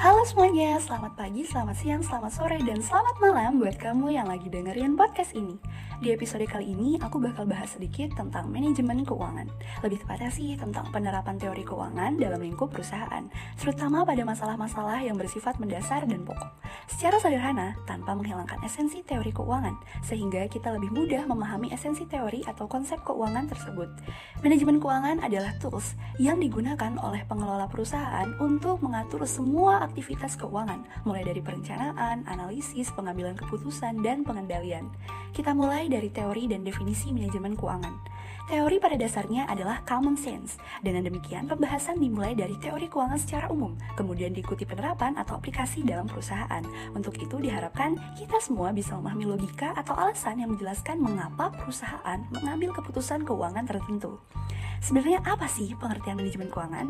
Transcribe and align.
Hello 0.00 0.17
Halo 0.18 0.26
semuanya, 0.34 0.82
selamat 0.82 1.14
pagi, 1.14 1.46
selamat 1.46 1.76
siang, 1.78 2.02
selamat 2.02 2.32
sore, 2.34 2.58
dan 2.66 2.82
selamat 2.82 3.22
malam 3.22 3.62
buat 3.62 3.78
kamu 3.78 4.18
yang 4.18 4.26
lagi 4.26 4.50
dengerin 4.50 4.98
podcast 4.98 5.30
ini. 5.30 5.54
Di 6.02 6.10
episode 6.10 6.42
kali 6.42 6.74
ini, 6.74 6.98
aku 6.98 7.22
bakal 7.22 7.46
bahas 7.46 7.78
sedikit 7.78 8.18
tentang 8.18 8.50
manajemen 8.50 9.06
keuangan. 9.06 9.46
Lebih 9.86 10.02
tepatnya 10.02 10.30
sih 10.34 10.58
tentang 10.58 10.90
penerapan 10.90 11.38
teori 11.38 11.62
keuangan 11.62 12.18
dalam 12.18 12.42
lingkup 12.42 12.74
perusahaan, 12.74 13.30
terutama 13.62 14.02
pada 14.02 14.26
masalah-masalah 14.26 15.06
yang 15.06 15.14
bersifat 15.14 15.54
mendasar 15.62 16.02
dan 16.02 16.26
pokok. 16.26 16.50
Secara 16.90 17.22
sederhana, 17.22 17.78
tanpa 17.86 18.18
menghilangkan 18.18 18.58
esensi 18.66 19.06
teori 19.06 19.30
keuangan, 19.30 20.02
sehingga 20.02 20.50
kita 20.50 20.74
lebih 20.74 20.90
mudah 20.90 21.30
memahami 21.30 21.70
esensi 21.70 22.10
teori 22.10 22.42
atau 22.42 22.66
konsep 22.66 22.98
keuangan 23.06 23.46
tersebut. 23.46 23.86
Manajemen 24.42 24.82
keuangan 24.82 25.22
adalah 25.22 25.54
tools 25.62 25.94
yang 26.18 26.42
digunakan 26.42 26.98
oleh 27.06 27.22
pengelola 27.30 27.70
perusahaan 27.70 28.34
untuk 28.42 28.82
mengatur 28.82 29.22
semua 29.22 29.86
aktivitas 29.86 30.07
keuangan, 30.16 30.86
mulai 31.04 31.26
dari 31.26 31.42
perencanaan, 31.42 32.24
analisis, 32.24 32.88
pengambilan 32.94 33.36
keputusan, 33.36 34.00
dan 34.00 34.24
pengendalian. 34.24 34.88
Kita 35.34 35.52
mulai 35.52 35.90
dari 35.90 36.08
teori 36.08 36.48
dan 36.48 36.64
definisi 36.64 37.12
manajemen 37.12 37.58
keuangan. 37.58 38.16
Teori 38.48 38.80
pada 38.80 38.96
dasarnya 38.96 39.44
adalah 39.44 39.84
common 39.84 40.16
sense. 40.16 40.56
Dengan 40.80 41.04
demikian, 41.04 41.44
pembahasan 41.44 42.00
dimulai 42.00 42.32
dari 42.32 42.56
teori 42.56 42.88
keuangan 42.88 43.20
secara 43.20 43.52
umum, 43.52 43.76
kemudian 43.92 44.32
diikuti 44.32 44.64
penerapan 44.64 45.20
atau 45.20 45.36
aplikasi 45.36 45.84
dalam 45.84 46.08
perusahaan. 46.08 46.64
Untuk 46.96 47.20
itu 47.20 47.36
diharapkan 47.36 48.00
kita 48.16 48.40
semua 48.40 48.72
bisa 48.72 48.96
memahami 48.96 49.36
logika 49.36 49.76
atau 49.76 49.92
alasan 49.92 50.40
yang 50.40 50.56
menjelaskan 50.56 50.96
mengapa 50.96 51.52
perusahaan 51.52 52.24
mengambil 52.32 52.72
keputusan 52.72 53.28
keuangan 53.28 53.68
tertentu. 53.68 54.16
Sebenarnya 54.78 55.18
apa 55.26 55.50
sih 55.50 55.74
pengertian 55.74 56.14
manajemen 56.14 56.54
keuangan? 56.54 56.86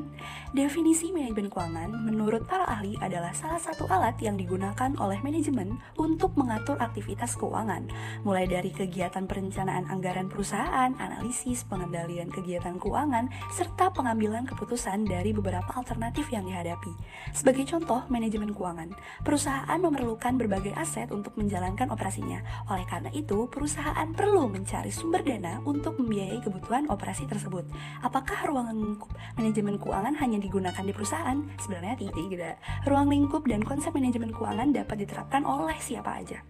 Definisi 0.53 1.09
manajemen 1.09 1.49
keuangan 1.49 1.89
menurut 1.89 2.45
para 2.45 2.69
ahli 2.69 2.93
adalah 3.01 3.08
salah 3.09 3.57
satu 3.57 3.89
alat 3.89 4.21
yang 4.21 4.37
digunakan 4.37 4.93
oleh 5.01 5.17
manajemen 5.25 5.81
untuk 5.97 6.37
mengatur 6.37 6.77
aktivitas 6.77 7.41
keuangan, 7.41 7.89
mulai 8.21 8.45
dari 8.45 8.69
kegiatan 8.69 9.25
perencanaan 9.25 9.89
anggaran 9.89 10.29
perusahaan, 10.29 10.93
analisis, 11.01 11.65
pengendalian 11.65 12.29
kegiatan 12.29 12.77
keuangan, 12.77 13.33
serta 13.49 13.89
pengambilan 13.97 14.45
keputusan 14.45 15.09
dari 15.09 15.33
beberapa 15.33 15.73
alternatif 15.73 16.29
yang 16.29 16.45
dihadapi. 16.45 16.93
Sebagai 17.33 17.65
contoh, 17.71 18.05
manajemen 18.13 18.53
keuangan, 18.53 18.93
perusahaan 19.25 19.79
memerlukan 19.81 20.37
berbagai 20.37 20.77
aset 20.77 21.09
untuk 21.09 21.33
menjalankan 21.41 21.89
operasinya. 21.89 22.45
Oleh 22.69 22.85
karena 22.85 23.09
itu, 23.17 23.49
perusahaan 23.49 24.11
perlu 24.13 24.53
mencari 24.53 24.93
sumber 24.93 25.25
dana 25.25 25.65
untuk 25.65 25.97
membiayai 25.97 26.45
kebutuhan 26.45 26.93
operasi 26.93 27.25
tersebut. 27.25 27.65
Apakah 28.05 28.45
ruang 28.45 28.69
lingkup 28.75 29.09
manajemen 29.41 29.81
keuangan 29.81 30.13
hanya 30.21 30.37
digunakan 30.43 30.85
di 30.85 30.93
perusahaan? 30.93 31.39
Sebenarnya 31.63 31.95
tidak. 31.97 32.59
Ruang 32.83 32.98
lingkup 33.07 33.47
dan 33.47 33.63
konsep 33.63 33.95
manajemen 33.95 34.35
keuangan 34.35 34.75
dapat 34.75 35.07
diterapkan 35.07 35.47
oleh 35.47 35.79
siapa 35.79 36.19
aja. 36.19 36.43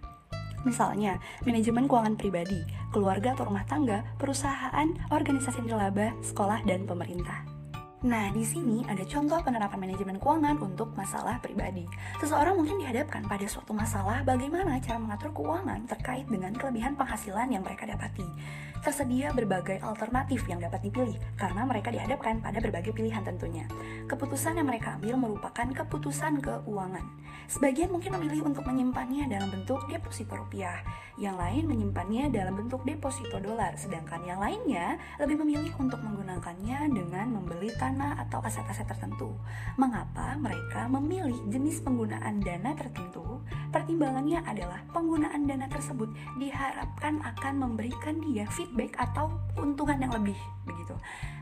Misalnya, 0.64 1.20
manajemen 1.44 1.86
keuangan 1.86 2.16
pribadi, 2.16 2.64
keluarga 2.90 3.36
atau 3.36 3.46
rumah 3.46 3.66
tangga, 3.68 4.02
perusahaan, 4.16 4.88
organisasi 5.12 5.62
nirlaba, 5.62 6.16
sekolah, 6.24 6.64
dan 6.64 6.88
pemerintah. 6.88 7.57
Nah, 7.98 8.30
di 8.30 8.46
sini 8.46 8.86
ada 8.86 9.02
contoh 9.02 9.42
penerapan 9.42 9.82
manajemen 9.82 10.22
keuangan 10.22 10.54
untuk 10.62 10.94
masalah 10.94 11.42
pribadi. 11.42 11.82
Seseorang 12.22 12.54
mungkin 12.54 12.78
dihadapkan 12.78 13.26
pada 13.26 13.42
suatu 13.50 13.74
masalah 13.74 14.22
bagaimana 14.22 14.78
cara 14.78 15.02
mengatur 15.02 15.34
keuangan 15.34 15.82
terkait 15.90 16.22
dengan 16.30 16.54
kelebihan 16.54 16.94
penghasilan 16.94 17.50
yang 17.50 17.66
mereka 17.66 17.90
dapati. 17.90 18.22
Tersedia 18.86 19.34
berbagai 19.34 19.82
alternatif 19.82 20.46
yang 20.46 20.62
dapat 20.62 20.78
dipilih 20.86 21.18
karena 21.34 21.66
mereka 21.66 21.90
dihadapkan 21.90 22.38
pada 22.38 22.62
berbagai 22.62 22.94
pilihan 22.94 23.26
tentunya. 23.26 23.66
Keputusan 24.06 24.62
yang 24.62 24.70
mereka 24.70 24.94
ambil 24.94 25.18
merupakan 25.18 25.66
keputusan 25.66 26.38
keuangan. 26.38 27.02
Sebagian 27.50 27.90
mungkin 27.90 28.14
memilih 28.14 28.46
untuk 28.46 28.62
menyimpannya 28.62 29.26
dalam 29.26 29.50
bentuk 29.50 29.82
deposito 29.90 30.38
rupiah, 30.38 30.86
yang 31.18 31.34
lain 31.34 31.66
menyimpannya 31.66 32.30
dalam 32.30 32.54
bentuk 32.54 32.86
deposito 32.86 33.42
dolar, 33.42 33.74
sedangkan 33.74 34.22
yang 34.22 34.38
lainnya 34.38 35.00
lebih 35.18 35.42
memilih 35.42 35.74
untuk 35.82 35.98
menggunakannya 35.98 36.92
dengan 36.94 37.26
membeli 37.34 37.74
tanah 37.88 38.20
atau 38.28 38.44
aset-aset 38.44 38.84
tertentu. 38.84 39.32
Mengapa 39.80 40.36
mereka 40.36 40.84
memilih 40.92 41.40
jenis 41.48 41.80
penggunaan 41.80 42.44
dana 42.44 42.76
tertentu? 42.76 43.40
Pertimbangannya 43.72 44.44
adalah 44.44 44.84
penggunaan 44.92 45.48
dana 45.48 45.64
tersebut 45.72 46.12
diharapkan 46.36 47.24
akan 47.24 47.64
memberikan 47.64 48.20
dia 48.20 48.44
feedback 48.52 48.92
atau 49.00 49.32
keuntungan 49.56 49.96
yang 50.04 50.12
lebih 50.12 50.36
begitu. 50.68 50.92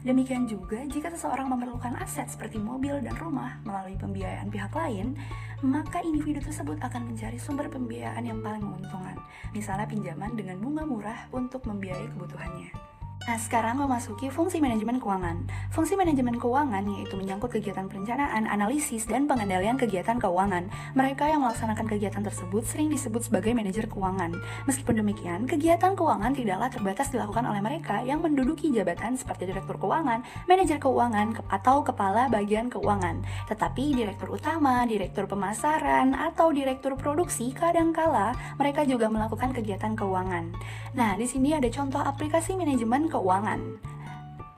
Demikian 0.06 0.46
juga 0.46 0.86
jika 0.86 1.10
seseorang 1.10 1.50
memerlukan 1.50 1.98
aset 1.98 2.30
seperti 2.30 2.62
mobil 2.62 3.02
dan 3.02 3.18
rumah 3.18 3.58
melalui 3.66 3.98
pembiayaan 3.98 4.46
pihak 4.46 4.70
lain, 4.70 5.18
maka 5.66 5.98
individu 6.06 6.38
tersebut 6.38 6.78
akan 6.78 7.10
mencari 7.10 7.42
sumber 7.42 7.66
pembiayaan 7.66 8.22
yang 8.22 8.38
paling 8.38 8.62
menguntungkan, 8.62 9.18
misalnya 9.50 9.90
pinjaman 9.90 10.38
dengan 10.38 10.62
bunga 10.62 10.86
murah 10.86 11.20
untuk 11.34 11.66
membiayai 11.66 12.06
kebutuhannya. 12.14 12.95
Nah, 13.26 13.42
sekarang 13.42 13.82
memasuki 13.82 14.30
fungsi 14.30 14.62
manajemen 14.62 15.02
keuangan. 15.02 15.50
Fungsi 15.74 15.98
manajemen 15.98 16.38
keuangan 16.38 16.86
yaitu 16.94 17.18
menyangkut 17.18 17.58
kegiatan 17.58 17.90
perencanaan, 17.90 18.46
analisis, 18.46 19.02
dan 19.10 19.26
pengendalian 19.26 19.74
kegiatan 19.74 20.22
keuangan. 20.22 20.70
Mereka 20.94 21.26
yang 21.26 21.42
melaksanakan 21.42 21.90
kegiatan 21.90 22.22
tersebut 22.22 22.62
sering 22.62 22.86
disebut 22.86 23.26
sebagai 23.26 23.50
manajer 23.50 23.90
keuangan. 23.90 24.30
Meskipun 24.70 25.02
demikian, 25.02 25.42
kegiatan 25.50 25.98
keuangan 25.98 26.38
tidaklah 26.38 26.70
terbatas 26.70 27.10
dilakukan 27.10 27.50
oleh 27.50 27.58
mereka 27.58 27.98
yang 28.06 28.22
menduduki 28.22 28.70
jabatan 28.70 29.18
seperti 29.18 29.50
direktur 29.50 29.74
keuangan, 29.74 30.22
manajer 30.46 30.78
keuangan, 30.78 31.34
atau 31.50 31.82
kepala 31.82 32.30
bagian 32.30 32.70
keuangan. 32.70 33.26
Tetapi 33.50 34.06
direktur 34.06 34.38
utama, 34.38 34.86
direktur 34.86 35.26
pemasaran, 35.26 36.14
atau 36.14 36.54
direktur 36.54 36.94
produksi 36.94 37.50
kadangkala 37.50 38.38
mereka 38.54 38.86
juga 38.86 39.10
melakukan 39.10 39.50
kegiatan 39.50 39.98
keuangan. 39.98 40.54
Nah, 40.94 41.18
di 41.18 41.26
sini 41.26 41.58
ada 41.58 41.66
contoh 41.66 41.98
aplikasi 41.98 42.54
manajemen 42.54 43.10
keuangan 43.10 43.15
keuangan 43.16 43.60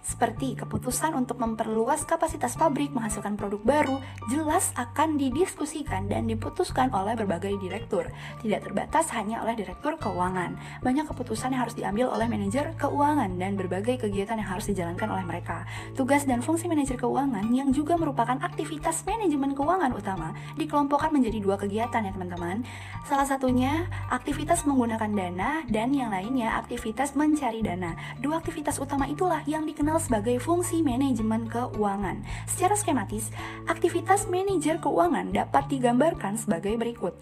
seperti 0.08 0.56
keputusan 0.56 1.12
untuk 1.12 1.36
memperluas 1.36 2.08
kapasitas 2.08 2.56
pabrik 2.56 2.96
menghasilkan 2.96 3.36
produk 3.36 3.60
baru 3.60 3.96
jelas 4.32 4.72
akan 4.72 5.20
didiskusikan 5.20 6.08
dan 6.08 6.24
diputuskan 6.24 6.88
oleh 6.96 7.12
berbagai 7.12 7.60
direktur, 7.60 8.08
tidak 8.40 8.64
terbatas 8.64 9.12
hanya 9.12 9.44
oleh 9.44 9.52
direktur 9.52 10.00
keuangan. 10.00 10.56
Banyak 10.80 11.04
keputusan 11.12 11.52
yang 11.52 11.68
harus 11.68 11.76
diambil 11.76 12.08
oleh 12.08 12.24
manajer 12.24 12.72
keuangan 12.80 13.36
dan 13.36 13.52
berbagai 13.60 14.08
kegiatan 14.08 14.40
yang 14.40 14.48
harus 14.48 14.72
dijalankan 14.72 15.12
oleh 15.12 15.24
mereka. 15.28 15.68
Tugas 15.92 16.24
dan 16.24 16.40
fungsi 16.40 16.72
manajer 16.72 16.96
keuangan 16.96 17.52
yang 17.52 17.68
juga 17.76 18.00
merupakan 18.00 18.40
aktivitas 18.40 19.04
manajemen 19.04 19.52
keuangan 19.52 19.92
utama 19.92 20.32
dikelompokkan 20.56 21.12
menjadi 21.12 21.38
dua 21.44 21.60
kegiatan 21.60 22.00
ya 22.00 22.12
teman-teman. 22.16 22.64
Salah 23.04 23.28
satunya 23.28 23.84
aktivitas 24.08 24.64
menggunakan 24.64 25.10
dana 25.12 25.60
dan 25.68 25.92
yang 25.92 26.08
lainnya 26.08 26.56
aktivitas 26.56 27.12
mencari 27.12 27.60
dana. 27.60 27.92
Dua 28.24 28.40
aktivitas 28.40 28.80
utama 28.80 29.04
itulah 29.04 29.44
yang 29.44 29.68
dikenal 29.68 29.97
sebagai 29.98 30.38
fungsi 30.38 30.80
manajemen 30.80 31.50
keuangan. 31.50 32.22
Secara 32.46 32.74
skematis, 32.78 33.30
aktivitas 33.66 34.30
manajer 34.30 34.78
keuangan 34.78 35.34
dapat 35.34 35.66
digambarkan 35.70 36.38
sebagai 36.38 36.74
berikut. 36.78 37.18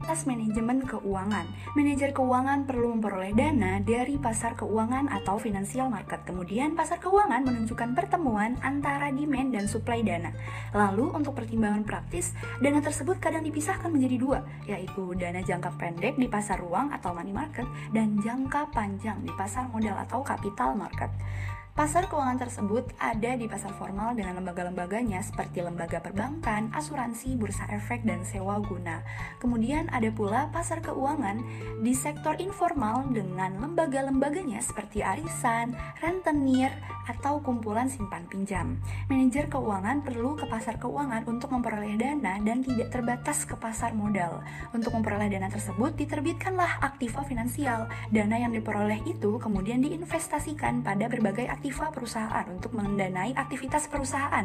Atas 0.00 0.24
manajemen 0.24 0.80
keuangan, 0.88 1.44
manajer 1.76 2.16
keuangan 2.16 2.64
perlu 2.64 2.96
memperoleh 2.96 3.36
dana 3.36 3.84
dari 3.84 4.16
pasar 4.16 4.56
keuangan 4.56 5.12
atau 5.12 5.36
financial 5.36 5.92
market. 5.92 6.24
Kemudian, 6.24 6.72
pasar 6.72 7.04
keuangan 7.04 7.44
menunjukkan 7.44 7.92
pertemuan 7.92 8.56
antara 8.64 9.12
demand 9.12 9.52
dan 9.52 9.68
supply 9.68 10.00
dana. 10.00 10.32
Lalu, 10.72 11.12
untuk 11.12 11.36
pertimbangan 11.36 11.84
praktis, 11.84 12.32
dana 12.64 12.80
tersebut 12.80 13.20
kadang 13.20 13.44
dipisahkan 13.44 13.92
menjadi 13.92 14.16
dua, 14.16 14.38
yaitu 14.64 15.12
dana 15.20 15.44
jangka 15.44 15.76
pendek 15.76 16.16
di 16.16 16.32
pasar 16.32 16.64
ruang 16.64 16.96
atau 16.96 17.12
money 17.12 17.36
market 17.36 17.68
dan 17.92 18.16
jangka 18.24 18.72
panjang 18.72 19.20
di 19.20 19.30
pasar 19.36 19.68
modal 19.68 20.00
atau 20.00 20.24
capital 20.24 20.80
market. 20.80 21.12
Pasar 21.80 22.12
keuangan 22.12 22.36
tersebut 22.36 22.92
ada 23.00 23.40
di 23.40 23.48
pasar 23.48 23.72
formal 23.72 24.12
dengan 24.12 24.36
lembaga-lembaganya 24.36 25.24
seperti 25.24 25.64
lembaga 25.64 25.96
perbankan, 26.04 26.68
asuransi, 26.76 27.40
bursa 27.40 27.64
efek, 27.72 28.04
dan 28.04 28.20
sewa 28.20 28.60
guna. 28.60 29.00
Kemudian 29.40 29.88
ada 29.88 30.12
pula 30.12 30.52
pasar 30.52 30.84
keuangan 30.84 31.40
di 31.80 31.96
sektor 31.96 32.36
informal 32.36 33.08
dengan 33.08 33.56
lembaga-lembaganya 33.64 34.60
seperti 34.60 35.00
arisan, 35.00 35.72
rentenir, 36.04 36.68
atau 37.10 37.42
kumpulan 37.42 37.90
simpan 37.90 38.22
pinjam. 38.30 38.78
Manajer 39.10 39.50
keuangan 39.50 40.06
perlu 40.06 40.38
ke 40.38 40.46
pasar 40.46 40.78
keuangan 40.78 41.26
untuk 41.26 41.50
memperoleh 41.50 41.98
dana 41.98 42.38
dan 42.38 42.62
tidak 42.62 42.94
terbatas 42.94 43.42
ke 43.42 43.58
pasar 43.58 43.96
modal. 43.96 44.44
Untuk 44.70 44.94
memperoleh 44.94 45.26
dana 45.26 45.50
tersebut 45.50 45.98
diterbitkanlah 45.98 46.78
aktiva 46.84 47.26
finansial. 47.26 47.90
Dana 48.14 48.36
yang 48.38 48.54
diperoleh 48.54 49.02
itu 49.10 49.42
kemudian 49.42 49.82
diinvestasikan 49.82 50.86
pada 50.86 51.10
berbagai 51.10 51.50
aktiva 51.70 51.94
perusahaan 51.94 52.46
untuk 52.50 52.74
mendanai 52.74 53.30
aktivitas 53.38 53.86
perusahaan. 53.86 54.42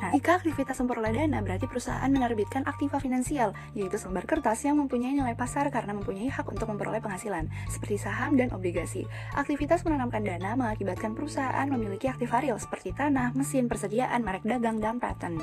Nah, 0.00 0.16
jika 0.16 0.40
aktivitas 0.40 0.80
memperoleh 0.80 1.12
dana 1.12 1.44
berarti 1.44 1.68
perusahaan 1.68 2.08
menerbitkan 2.08 2.64
aktiva 2.64 2.96
finansial, 2.96 3.52
yaitu 3.76 4.00
selembar 4.00 4.24
kertas 4.24 4.64
yang 4.64 4.80
mempunyai 4.80 5.12
nilai 5.12 5.36
pasar 5.36 5.68
karena 5.68 5.92
mempunyai 5.92 6.32
hak 6.32 6.48
untuk 6.48 6.72
memperoleh 6.72 7.04
penghasilan, 7.04 7.52
seperti 7.68 8.00
saham 8.00 8.40
dan 8.40 8.48
obligasi. 8.56 9.04
Aktivitas 9.36 9.84
menanamkan 9.84 10.24
dana 10.24 10.56
mengakibatkan 10.56 11.12
perusahaan 11.12 11.68
memiliki 11.68 12.08
aktiva 12.08 12.40
real 12.40 12.56
seperti 12.56 12.96
tanah, 12.96 13.36
mesin, 13.36 13.68
persediaan, 13.68 14.24
merek 14.24 14.48
dagang, 14.48 14.80
dan 14.80 14.96
patent. 14.96 15.36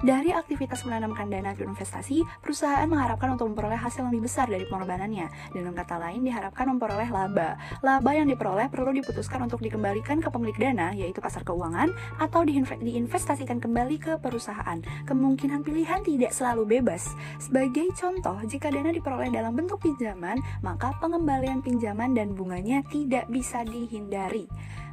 Dari 0.00 0.32
aktivitas 0.32 0.88
menanamkan 0.88 1.28
dana 1.28 1.52
ke 1.52 1.68
investasi, 1.68 2.24
perusahaan 2.40 2.88
mengharapkan 2.88 3.36
untuk 3.36 3.52
memperoleh 3.52 3.76
hasil 3.76 4.08
lebih 4.08 4.24
besar 4.24 4.48
dari 4.48 4.64
pengorbanannya. 4.64 5.52
Dengan 5.52 5.76
kata 5.76 6.00
lain, 6.00 6.24
diharapkan 6.24 6.64
memperoleh 6.72 7.12
laba. 7.12 7.60
Laba 7.84 8.10
yang 8.16 8.24
diperoleh 8.24 8.72
perlu 8.72 8.96
diputuskan 8.96 9.44
untuk 9.44 9.60
dikembalikan 9.60 10.24
ke 10.24 10.32
pemilik 10.32 10.56
dana, 10.56 10.96
yaitu 10.96 11.20
pasar 11.20 11.44
keuangan, 11.44 11.92
atau 12.16 12.40
diinvestasikan 12.46 13.60
kembali 13.60 13.97
ke 13.98 14.16
perusahaan. 14.22 14.78
Kemungkinan 15.04 15.66
pilihan 15.66 16.00
tidak 16.06 16.30
selalu 16.30 16.78
bebas. 16.78 17.10
Sebagai 17.42 17.90
contoh, 17.98 18.38
jika 18.46 18.70
dana 18.70 18.94
diperoleh 18.94 19.34
dalam 19.34 19.58
bentuk 19.58 19.82
pinjaman, 19.82 20.38
maka 20.62 20.94
pengembalian 21.02 21.60
pinjaman 21.60 22.14
dan 22.14 22.32
bunganya 22.32 22.86
tidak 22.88 23.26
bisa 23.28 23.66
dihindari. 23.66 24.46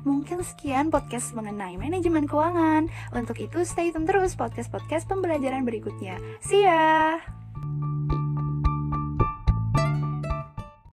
Mungkin 0.06 0.46
sekian 0.46 0.94
podcast 0.94 1.34
mengenai 1.34 1.78
manajemen 1.82 2.30
keuangan. 2.30 2.90
Untuk 3.14 3.42
itu, 3.42 3.66
stay 3.66 3.90
tune 3.90 4.06
terus 4.06 4.38
podcast-podcast 4.38 5.10
pembelajaran 5.10 5.66
berikutnya. 5.66 6.22
See 6.42 6.62
ya! 6.62 7.45